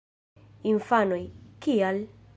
[0.71, 1.21] Infanoj:
[1.67, 2.05] "Kial???"